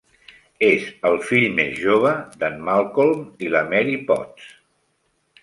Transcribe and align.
És 0.67 0.85
el 1.09 1.17
fill 1.25 1.45
més 1.59 1.75
jove 1.81 2.15
d'en 2.45 2.57
Malcolm 2.71 3.23
i 3.49 3.53
la 3.57 3.63
Mary 3.75 4.01
Potts. 4.11 4.51